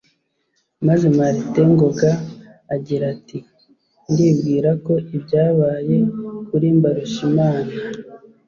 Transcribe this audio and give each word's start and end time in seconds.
maze 0.87 1.05
Martin 1.17 1.67
Ngoga 1.73 2.11
agira 2.75 3.03
ati 3.15 3.37
“Ndibwira 4.11 4.69
ko 4.85 4.93
ibyabaye 5.15 5.97
kuri 6.47 6.67
Mbarushimana 6.77 7.71